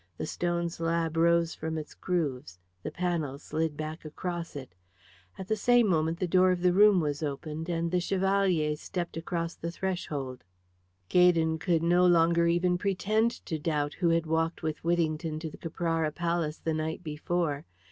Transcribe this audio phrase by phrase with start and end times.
[0.17, 4.73] The stone slab rose from its grooves; the panel slid back across it;
[5.37, 9.15] at the same moment the door of the room was opened, and the Chevalier stepped
[9.15, 10.43] across the threshold.
[11.09, 15.57] Gaydon could no longer even pretend to doubt who had walked with Whittington to the
[15.59, 17.65] Caprara Palace the night before.